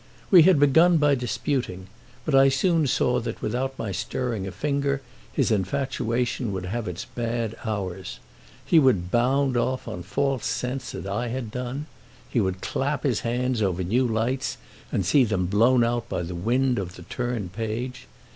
We 0.31 0.41
had 0.41 0.59
begun 0.59 0.97
by 0.97 1.13
disputing, 1.13 1.85
but 2.25 2.33
I 2.33 2.49
soon 2.49 2.87
saw 2.87 3.19
that 3.19 3.39
without 3.43 3.77
my 3.77 3.91
stirring 3.91 4.47
a 4.47 4.51
finger 4.51 5.03
his 5.31 5.51
infatuation 5.51 6.51
would 6.53 6.65
have 6.65 6.87
its 6.87 7.05
bad 7.05 7.55
hours. 7.65 8.17
He 8.65 8.79
would 8.79 9.11
bound 9.11 9.55
off 9.55 9.87
on 9.87 10.01
false 10.01 10.47
scents 10.47 10.95
as 10.95 11.05
I 11.05 11.27
had 11.27 11.51
done—he 11.51 12.41
would 12.41 12.61
clap 12.61 13.03
his 13.03 13.19
hands 13.19 13.61
over 13.61 13.83
new 13.83 14.07
lights 14.07 14.57
and 14.91 15.05
see 15.05 15.23
them 15.23 15.45
blown 15.45 15.83
out 15.83 16.09
by 16.09 16.23
the 16.23 16.33
wind 16.33 16.79
of 16.79 16.95
the 16.95 17.03
turned 17.03 17.53
page. 17.53 18.07